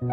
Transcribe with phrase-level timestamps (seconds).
[0.00, 0.06] 这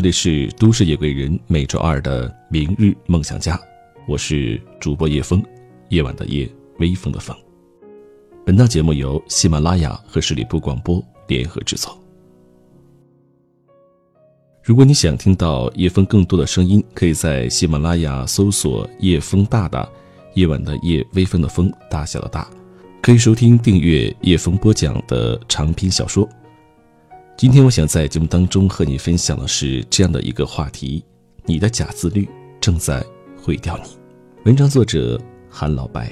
[0.00, 3.60] 里是都市夜归人每周二的明日梦想家，
[4.08, 5.44] 我是主播叶风，
[5.90, 7.36] 夜晚的夜，微风的风。
[8.46, 11.94] 本档节目由喜马拉雅和十里铺广播联合制作。
[14.62, 19.86] 如果你想听到叶风更多的声音，可以在喜马拉雅搜索“叶风大大”，
[20.40, 22.48] 夜晚的夜，微风的风，大小的大，
[23.02, 26.26] 可以收听订阅叶风播讲的长篇小说。
[27.36, 31.04] 今天我想在节目当中和你分享的是这样的一个话题：
[31.44, 32.26] 你的假自律
[32.58, 33.04] 正在
[33.36, 33.90] 毁掉你。
[34.46, 36.10] 文章作者韩老白。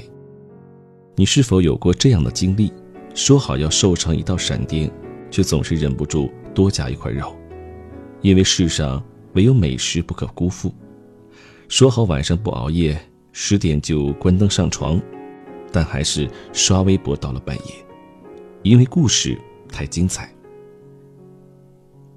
[1.16, 2.70] 你是否有过这样的经历？
[3.14, 4.90] 说好要瘦成一道闪电，
[5.30, 7.34] 却总是忍不住多加一块肉，
[8.20, 9.02] 因为世上
[9.32, 10.70] 唯有美食不可辜负。
[11.66, 13.00] 说好晚上不熬夜，
[13.40, 15.00] 十点就关灯上床，
[15.70, 17.72] 但还是刷微博到了半夜，
[18.64, 20.28] 因为故事太精彩。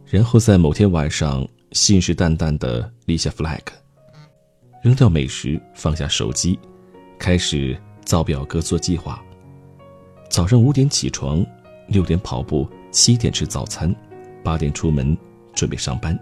[0.03, 3.61] 然后在某天晚上，信誓旦旦地立下 flag，
[4.81, 6.58] 扔掉美食，放下手机，
[7.19, 9.23] 开始造表格做计划。
[10.27, 11.45] 早上五点起床，
[11.88, 13.95] 六点跑步，七点吃早餐，
[14.44, 15.16] 八点出门
[15.53, 16.17] 准备上班。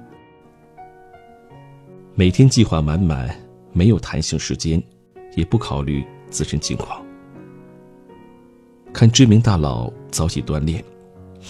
[2.15, 3.33] 每天计划满满，
[3.71, 4.81] 没有弹性时间，
[5.35, 7.05] 也不考虑自身情况。
[8.91, 10.83] 看知名大佬早起锻炼，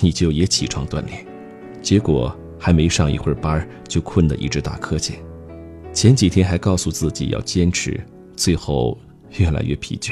[0.02, 1.26] 你就也起床锻炼。
[1.82, 5.18] 结果还没上一会儿班，就困得一直打瞌睡。
[5.94, 8.00] 前几天还告诉自己要坚持，
[8.36, 8.98] 最后
[9.38, 10.12] 越来越疲倦。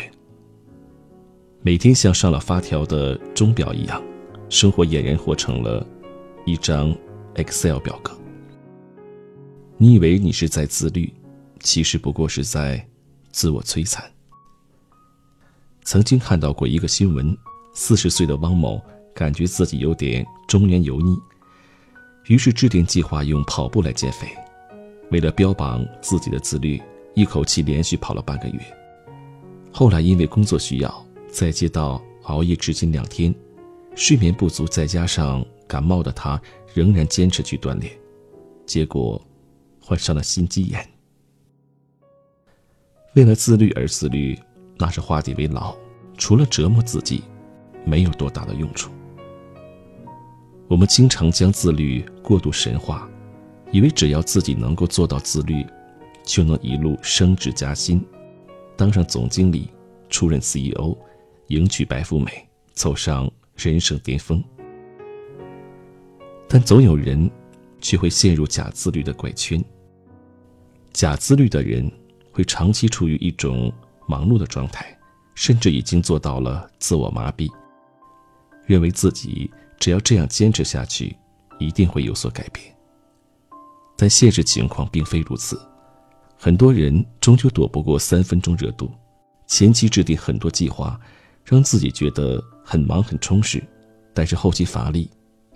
[1.61, 4.01] 每天像上了发条的钟表一样，
[4.47, 5.85] 生活俨然活成了
[6.45, 6.95] 一张
[7.35, 8.17] Excel 表格。
[9.77, 11.13] 你以为你是在自律，
[11.59, 12.85] 其实不过是在
[13.31, 14.03] 自我摧残。
[15.83, 17.37] 曾经看到过一个新闻：
[17.73, 18.81] 四十岁的汪某
[19.15, 21.17] 感觉自己有点中年油腻。
[22.25, 24.27] 于是制定计划用跑步来减肥，
[25.11, 26.81] 为了标榜自己的自律，
[27.13, 28.59] 一口气连续跑了半个月。
[29.71, 33.33] 后来因为工作需要，再接到熬夜至今两天，
[33.95, 36.41] 睡眠不足再加上感冒的他，
[36.73, 37.97] 仍然坚持去锻炼，
[38.65, 39.25] 结果
[39.79, 40.96] 患上了心肌炎。
[43.17, 44.37] 为了自律而自律，
[44.77, 45.75] 那是画地为牢，
[46.19, 47.23] 除了折磨自己，
[47.83, 48.91] 没有多大的用处。
[50.67, 53.09] 我们经常将自律过度神化，
[53.71, 55.65] 以为只要自己能够做到自律，
[56.23, 58.05] 就能一路升职加薪，
[58.75, 59.71] 当上总经理，
[60.09, 60.95] 出任 CEO，
[61.47, 64.43] 迎娶白富美，走上人生巅峰。
[66.47, 67.27] 但总有人
[67.81, 69.59] 却会陷入假自律的怪圈。
[70.93, 71.91] 假自律的人
[72.37, 73.73] 会长期处于一种
[74.07, 74.95] 忙碌的状态，
[75.33, 77.51] 甚至已经做到了自我麻痹，
[78.67, 79.51] 认为自己。
[79.79, 81.15] 只要这样坚持下去，
[81.57, 82.63] 一定会有所改变。
[83.95, 85.59] 但现实情况并非如此，
[86.37, 88.91] 很多人终究躲不过三分钟热度。
[89.47, 90.99] 前期制定很多计划，
[91.43, 93.63] 让自己觉得很忙很充实，
[94.13, 95.09] 但是后期乏力，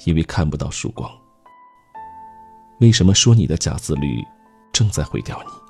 [0.05, 1.07] 因为看不到曙光。
[2.79, 4.23] 为什么说你的假自律
[4.73, 5.60] 正在毁掉你？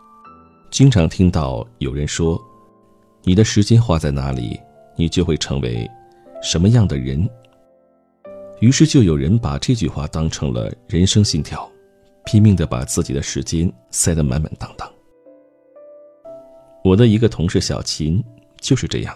[0.71, 2.41] 经常听到有人说
[3.23, 4.57] ：“你的时间花在哪里，
[4.95, 5.85] 你就会成为
[6.41, 7.29] 什么样的人。”
[8.61, 11.69] 于是就有人把这句话当成了人生信条，
[12.23, 14.89] 拼命的把自己的时间塞得满满当当。
[16.85, 18.23] 我的一个同事小秦
[18.61, 19.13] 就是这样，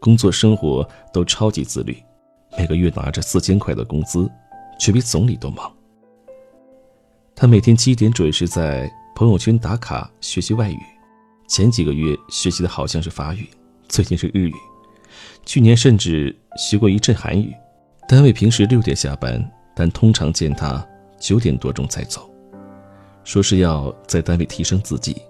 [0.00, 1.96] 工作生活都超级自律，
[2.58, 4.28] 每个月拿着四千块的工资，
[4.80, 5.72] 却比总理都忙。
[7.36, 10.78] 他每天七点准时在朋友圈打卡学习外语，
[11.48, 13.48] 前几个月学习的好像是法语，
[13.88, 14.54] 最近是日语，
[15.44, 17.52] 去年甚至学过一阵韩语。
[18.08, 20.86] 单位平时六点下班，但通常见他
[21.18, 22.30] 九点多钟才走，
[23.24, 25.20] 说是要在单位提升自己。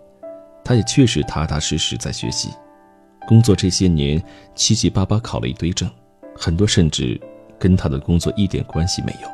[0.62, 2.50] 他也确实踏踏实实在学习，
[3.26, 4.22] 工作这些年
[4.54, 5.90] 七七八八考了一堆证，
[6.36, 7.18] 很多甚至
[7.58, 9.28] 跟他的工作一点关系没有。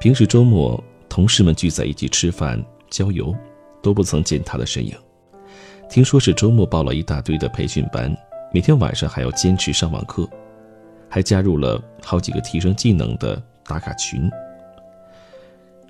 [0.00, 3.34] 平时周末同事们聚在一起吃饭郊游，
[3.82, 4.94] 都不曾见他的身影。
[5.88, 8.14] 听说是周末报了一大堆的培训班，
[8.52, 10.28] 每天晚上还要坚持上网课。
[11.10, 14.30] 还加入了好几个提升技能的打卡群。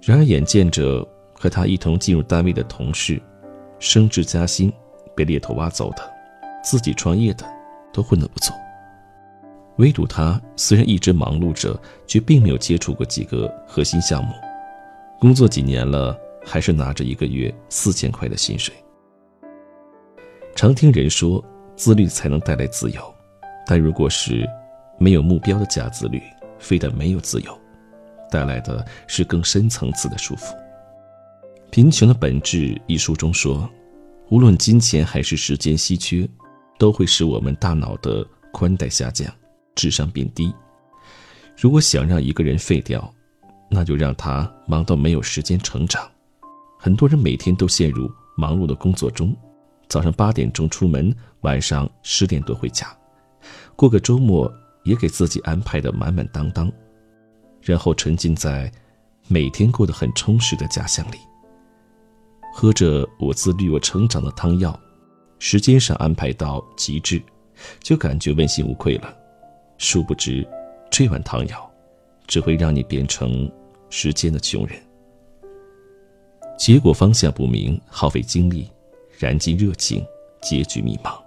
[0.01, 1.05] 然而，眼见着
[1.35, 3.21] 和他一同进入单位的同事，
[3.81, 4.73] 升职加薪，
[5.17, 6.09] 被猎头挖走的，
[6.63, 7.45] 自己创业的，
[7.93, 8.55] 都混得不错。
[9.79, 14.33] 唯独他虽然一直忙碌着，却并没有接触过几个核心项目，
[15.19, 16.17] 工作几年了，
[16.49, 18.75] 还是拿着一个月四千块的薪水。
[20.57, 21.45] 常听人说，
[21.77, 23.15] 自律才能带来自由，
[23.67, 24.49] 但如果是
[24.99, 26.23] 没有目标的假自律，
[26.59, 27.57] 非但没有自由，
[28.31, 30.53] 带来的是更深层次的束缚。
[31.71, 33.69] 《贫穷的本质》一书中说，
[34.31, 36.27] 无论金钱还是时间稀缺，
[36.79, 39.31] 都会使我们大脑的宽带下降，
[39.75, 40.53] 智商变低。
[41.61, 43.13] 如果想让一个人废掉，
[43.71, 46.11] 那就让他忙到没有时间成长。
[46.79, 49.37] 很多人每天都陷入忙碌的工作中。
[49.89, 52.87] 早上八点钟出门，晚上十点多回家，
[53.75, 54.53] 过个周末
[54.85, 56.71] 也给自己安排的满满当当，
[57.63, 58.71] 然后沉浸在
[59.29, 61.17] 每天过得很充实的假象里，
[62.55, 64.79] 喝着我自律我成长的汤药，
[65.39, 67.21] 时间上安排到极致，
[67.81, 69.13] 就感觉问心无愧了。
[69.79, 70.47] 殊不知，
[70.91, 71.71] 这碗汤药
[72.27, 73.51] 只会让你变成
[73.89, 74.79] 时间的穷人，
[76.59, 78.69] 结果方向不明，耗费精力。
[79.17, 80.07] 燃尽热情，
[80.41, 81.21] 结局迷茫。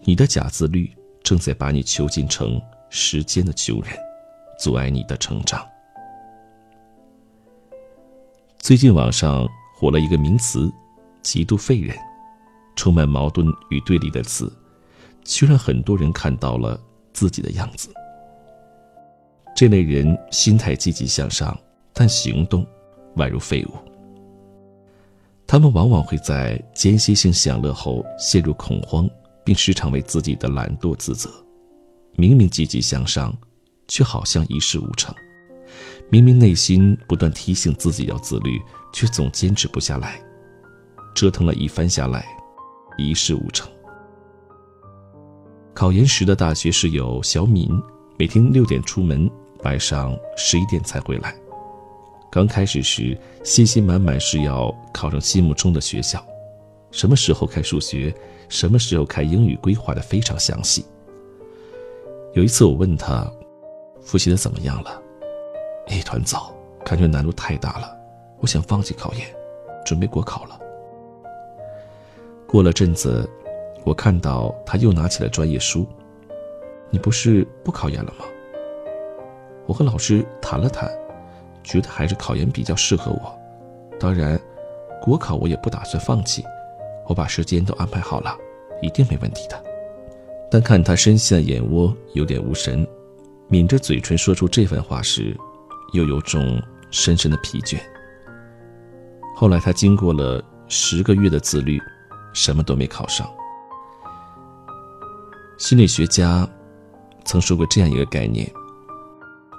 [0.00, 0.90] 你的假自律
[1.22, 3.90] 正在把你囚禁成时间的囚人，
[4.58, 5.66] 阻碍你的成长。
[8.58, 10.72] 最近网上火了一个名词
[11.20, 11.94] “极度废人”，
[12.74, 14.50] 充满矛盾与对立的词，
[15.24, 16.80] 却让很多人看到了
[17.12, 17.92] 自己的样子。
[19.54, 21.54] 这类人心态积极向上，
[21.92, 22.66] 但行动
[23.16, 23.91] 宛如废物。
[25.46, 29.08] 他们往往会在间歇性享乐后陷入恐慌，
[29.44, 31.30] 并时常为自己的懒惰自责。
[32.16, 33.34] 明明积极向上，
[33.88, 35.14] 却好像一事无成；
[36.10, 38.60] 明明内心不断提醒自己要自律，
[38.92, 40.20] 却总坚持不下来。
[41.14, 42.24] 折腾了一番下来，
[42.96, 43.70] 一事无成。
[45.74, 47.70] 考研时的大学室友小敏，
[48.18, 49.30] 每天六点出门，
[49.64, 51.34] 晚上十一点才回来。
[52.32, 53.14] 刚开始时，
[53.44, 56.24] 信心满满是要考上心目中的学校，
[56.90, 58.10] 什么时候开数学，
[58.48, 60.82] 什么时候开英语，规划的非常详细。
[62.32, 63.30] 有一次我问他，
[64.00, 64.98] 复习的怎么样了？
[65.88, 66.50] 一团糟，
[66.86, 67.94] 感觉难度太大了，
[68.40, 69.26] 我想放弃考研，
[69.84, 70.58] 准备国考了。
[72.46, 73.28] 过了阵子，
[73.84, 75.86] 我看到他又拿起了专业书，
[76.88, 78.24] 你不是不考研了吗？
[79.66, 80.90] 我和老师谈了谈。
[81.62, 83.38] 觉得还是考研比较适合我，
[83.98, 84.40] 当然，
[85.00, 86.44] 国考我也不打算放弃，
[87.06, 88.36] 我把时间都安排好了，
[88.80, 89.64] 一定没问题的。
[90.50, 92.86] 但看他深陷眼窝，有点无神，
[93.48, 95.36] 抿着嘴唇说出这番话时，
[95.92, 96.60] 又有种
[96.90, 97.78] 深深的疲倦。
[99.34, 101.80] 后来他经过了十个月的自律，
[102.34, 103.26] 什么都没考上。
[105.58, 106.48] 心理学家
[107.24, 108.50] 曾说过这样一个概念：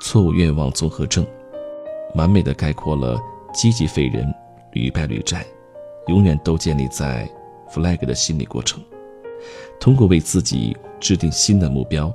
[0.02, 1.26] 错误愿望综合症。
[2.16, 3.20] 完美的概括了
[3.54, 4.32] 积极废人
[4.72, 5.44] 屡败屡战，
[6.08, 7.30] 永远都建立在
[7.72, 8.84] flag 的心理过程。
[9.80, 12.14] 通过为自己制定新的目标，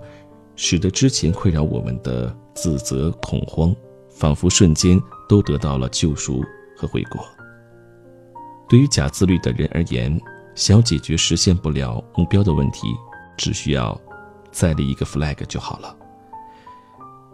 [0.57, 3.75] 使得之前困扰我们的自责、恐慌，
[4.09, 6.43] 仿佛瞬间都得到了救赎
[6.77, 7.21] 和悔过。
[8.69, 10.21] 对于假自律的人而言，
[10.55, 12.87] 想要解决实现不了目标的问题，
[13.37, 14.01] 只需要
[14.51, 15.95] 再立一个 flag 就好了。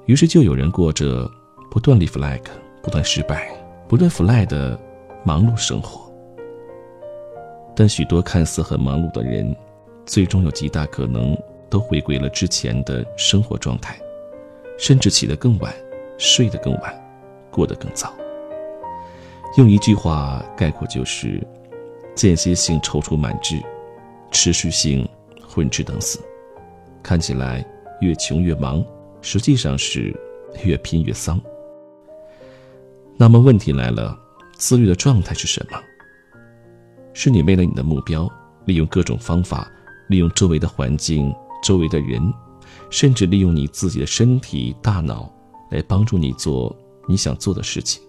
[0.06, 1.30] 于是就有人过着。
[1.70, 2.40] 不断立 flag，
[2.82, 3.50] 不断失败，
[3.88, 4.78] 不断 flag 的
[5.24, 6.12] 忙碌生活。
[7.74, 9.54] 但许多看似很忙碌的人，
[10.06, 11.36] 最终有极大可能
[11.68, 13.98] 都回归了之前的生活状态，
[14.78, 15.74] 甚至起得更晚，
[16.16, 16.94] 睡得更晚，
[17.50, 18.12] 过得更早。
[19.56, 21.44] 用一句话概括就是：
[22.14, 23.60] 间歇性踌躇满志，
[24.30, 25.08] 持续性
[25.48, 26.20] 混吃等死。
[27.02, 27.64] 看起来
[28.00, 28.84] 越穷越忙，
[29.20, 30.14] 实际上是
[30.62, 31.40] 越拼越丧。
[33.16, 34.18] 那么问题来了，
[34.56, 35.78] 自律的状态是什么？
[37.12, 38.28] 是你为了你的目标，
[38.64, 39.70] 利用各种方法，
[40.08, 42.20] 利用周围的环境、周围的人，
[42.90, 45.32] 甚至利用你自己的身体、大脑，
[45.70, 48.02] 来帮助你做你想做的事情。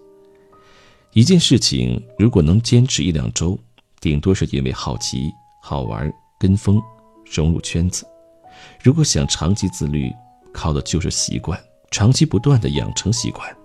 [1.12, 3.56] 一件事情如果能坚持一两周，
[4.00, 5.32] 顶多是因为好奇、
[5.62, 6.82] 好玩、跟风、
[7.32, 8.04] 融入圈子。
[8.82, 10.12] 如果想长期自律，
[10.52, 11.58] 靠的就是习惯，
[11.92, 13.56] 长期不断的养成习惯。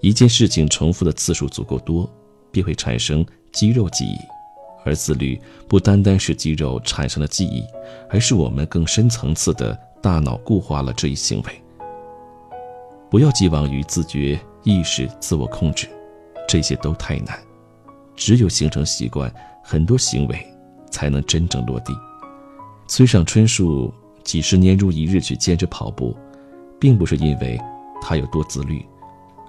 [0.00, 2.08] 一件事情重复的次数足够多，
[2.50, 4.16] 便会产生肌肉记忆，
[4.84, 7.64] 而自律不单单是肌肉产生了记忆，
[8.08, 11.62] 而是我们更深层次的大脑固化了这一行为。
[13.10, 15.88] 不要寄望于自觉意识、自我控制，
[16.46, 17.38] 这些都太难。
[18.14, 20.46] 只有形成习惯，很多行为
[20.90, 21.92] 才能真正落地。
[22.86, 26.16] 村上春树几十年如一日去坚持跑步，
[26.78, 27.58] 并不是因为
[28.00, 28.84] 他有多自律。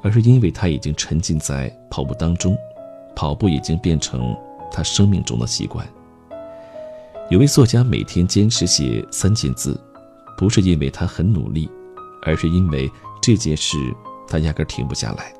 [0.01, 2.57] 而是因为他已经沉浸在跑步当中，
[3.15, 4.35] 跑步已经变成
[4.71, 5.87] 他生命中的习惯。
[7.29, 9.79] 有位作家每天坚持写三千字，
[10.37, 11.69] 不是因为他很努力，
[12.23, 12.89] 而是因为
[13.21, 13.77] 这件事
[14.27, 15.33] 他压根停不下来，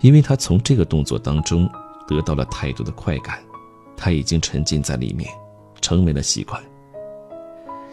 [0.00, 1.70] 因为他从这个动作当中
[2.08, 3.38] 得到了太多的快感，
[3.96, 5.30] 他已经沉浸在里面，
[5.80, 6.60] 成为了习惯。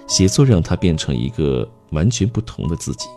[0.07, 3.07] 写作让他变成一个完全不同的自己。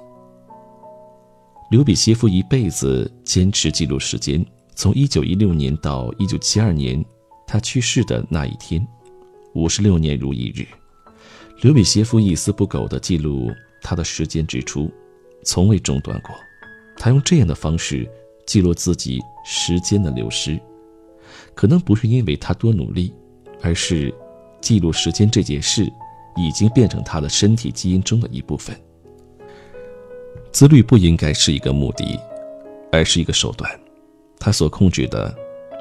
[1.70, 4.44] 刘比歇夫一辈子坚持记录时间，
[4.76, 7.04] 从一九一六年到一九七二年，
[7.46, 8.86] 他去世的那一天。
[9.54, 10.66] 五十六年如一日，
[11.62, 14.92] 刘比歇夫一丝不苟地记录他的时间支出，
[15.44, 16.30] 从未中断过。
[16.96, 18.08] 他用这样的方式
[18.46, 20.60] 记录自己时间的流失，
[21.54, 23.12] 可能不是因为他多努力，
[23.62, 24.12] 而是
[24.60, 25.90] 记录时间这件事
[26.36, 28.76] 已经变成他的身体基因中的一部分。
[30.54, 32.16] 自律不应该是一个目的，
[32.92, 33.68] 而是一个手段。
[34.38, 35.34] 它所控制的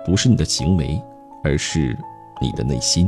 [0.03, 0.99] 不是你的行为，
[1.43, 1.95] 而是
[2.41, 3.07] 你的内心。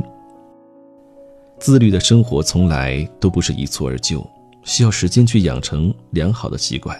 [1.58, 4.24] 自律的生活从来都不是一蹴而就，
[4.62, 6.96] 需要时间去养成良好的习惯，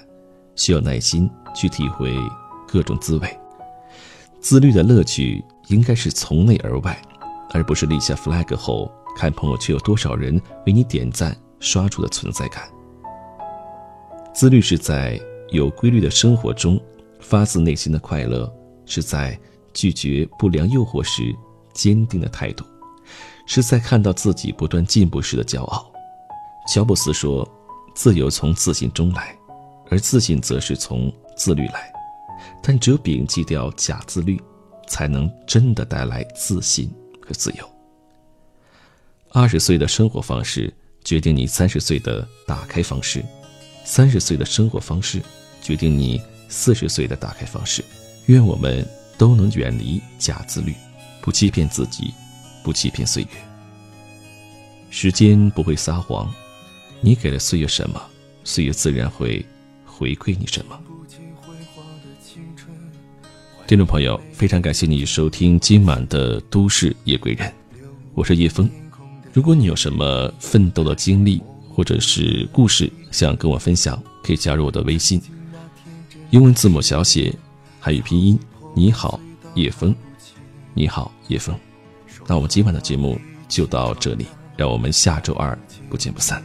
[0.56, 2.12] 需要耐心去体会
[2.66, 3.38] 各种滋味。
[4.40, 7.00] 自律的乐趣应该是从内而外，
[7.52, 12.68] 而不是立下 flag 后看朋友圈有多少人为你点赞刷出的存在感。
[14.36, 16.78] 自律是在有规律的生活中
[17.20, 18.52] 发自内心的快乐，
[18.84, 19.38] 是在
[19.72, 21.34] 拒绝不良诱惑时
[21.72, 22.62] 坚定的态度。
[23.46, 25.90] 是在看到自己不断进步时的骄傲。
[26.68, 27.48] 乔布斯说
[27.96, 29.34] ：“自由从自信中来，
[29.88, 31.90] 而自信则是从自律来。
[32.62, 34.38] 但只有摒弃掉假自律，
[34.86, 36.92] 才能真的带来自信
[37.26, 37.66] 和自由。”
[39.32, 40.70] 二十岁的生活方式
[41.04, 43.24] 决定你三十岁的打开方式，
[43.86, 45.22] 三十岁的生活方式
[45.62, 47.82] 决定你四十岁的打开方式。
[48.26, 50.74] 愿我们都能远离假自律，
[51.22, 52.12] 不欺骗自己。
[52.64, 53.28] 不欺骗岁月，
[54.90, 56.28] 时间不会撒谎，
[57.00, 58.02] 你给了岁月什么，
[58.42, 59.46] 岁月自然会
[59.84, 60.76] 回馈你什么。
[63.68, 67.48] 听众朋友，非常感谢你收听今晚的《都市夜归人》，
[68.14, 68.68] 我是叶枫。
[69.32, 71.40] 如果你有什么奋斗的经历
[71.76, 75.20] 或者是故事想跟我分享，可以加入我的微信，
[76.30, 77.30] 英文字母小写，
[77.78, 78.38] 汉语拼音。
[78.74, 79.20] 你好，
[79.54, 79.94] 叶枫。
[80.72, 81.54] 你好，叶枫。
[82.26, 85.56] 那我们今晚的节目就到这里，让我们下周二
[85.90, 86.42] 不见不散。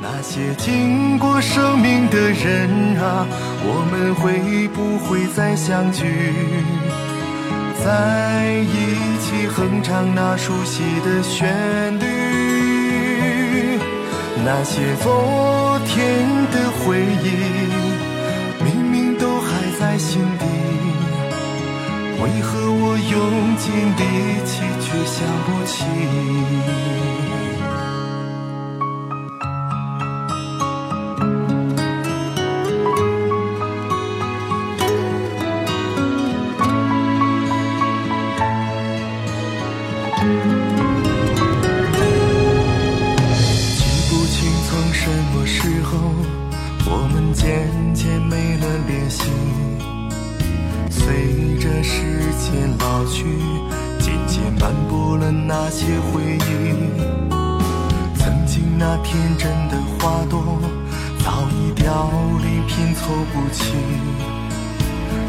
[0.00, 2.70] 那些经过生命的人
[3.02, 3.26] 啊，
[3.64, 6.04] 我们会不会再相聚，
[7.84, 12.11] 在一起哼唱那熟悉的旋律？
[14.44, 15.94] 那些昨天
[16.50, 17.30] 的回忆，
[18.64, 20.44] 明明都还在心底。
[22.20, 24.02] 为何我用尽力
[24.44, 25.84] 气却想不起？
[53.12, 53.26] 去，
[54.00, 56.50] 渐渐斑驳了那些回忆。
[58.16, 60.58] 曾经那天真的花朵，
[61.22, 62.10] 早已凋
[62.42, 63.74] 零，拼凑不齐。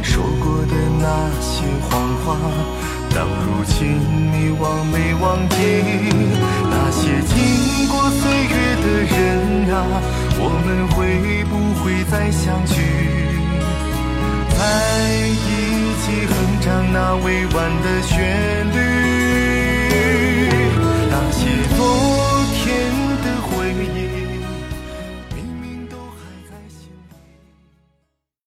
[0.02, 1.06] 说过的那
[1.42, 1.92] 些谎
[2.24, 2.38] 话，
[3.14, 4.00] 到如今
[4.32, 5.56] 你忘没忘记？
[6.72, 9.14] 那些经过岁月的人
[9.74, 9.76] 啊，
[10.40, 11.52] 我们会不
[11.84, 12.74] 会再相聚？
[14.56, 14.62] 在
[15.28, 15.73] 一
[16.04, 18.20] 起哼唱那委婉的旋
[18.74, 19.13] 律，